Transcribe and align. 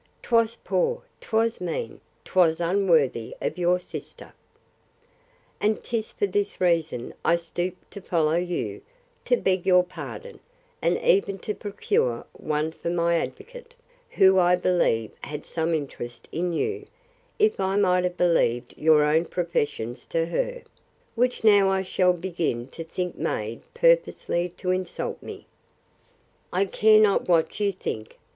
'Twas 0.23 0.55
poor, 0.63 1.03
'twas 1.21 1.61
mean, 1.61 2.01
'twas 2.25 2.59
unworthy 2.59 3.35
of 3.39 3.59
your 3.59 3.79
sister: 3.79 4.33
And 5.59 5.83
'tis 5.83 6.11
for 6.11 6.25
this 6.25 6.59
reason 6.59 7.13
I 7.23 7.35
stoop 7.35 7.75
to 7.91 8.01
follow 8.01 8.33
you, 8.37 8.81
to 9.25 9.37
beg 9.37 9.67
your 9.67 9.83
pardon, 9.83 10.39
and 10.81 10.97
even 11.03 11.37
to 11.45 11.53
procure 11.53 12.25
one 12.33 12.71
for 12.71 12.89
my 12.89 13.17
advocate, 13.17 13.75
who 14.09 14.39
I 14.39 14.55
thought 14.55 15.11
had 15.23 15.45
some 15.45 15.75
interest 15.75 16.27
in 16.31 16.51
you, 16.51 16.87
if 17.37 17.59
I 17.59 17.75
might 17.75 18.03
have 18.03 18.17
believed 18.17 18.73
your 18.77 19.03
own 19.03 19.25
professions 19.25 20.07
to 20.07 20.25
her; 20.25 20.63
which 21.13 21.43
now 21.43 21.69
I 21.69 21.83
shall 21.83 22.13
begin 22.13 22.69
to 22.69 22.83
think 22.83 23.19
made 23.19 23.61
purposely 23.75 24.49
to 24.57 24.71
insult 24.71 25.21
me. 25.21 25.45
I 26.51 26.65
care 26.65 26.99
not 26.99 27.27
what 27.29 27.59
you 27.59 27.71
think! 27.71 28.17